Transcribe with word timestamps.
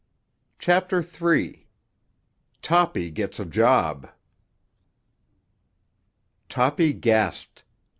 CHAPTER 0.57 1.05
III—TOPPY 1.21 3.11
GETS 3.11 3.39
A 3.39 3.45
JOB 3.45 4.09
Toppy 6.49 6.93
gasped. 6.93 7.63